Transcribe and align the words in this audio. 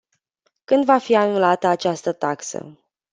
Când 0.63 0.85
va 0.85 0.97
fi 0.97 1.15
anulată 1.15 1.67
această 1.67 2.11
taxă? 2.13 2.77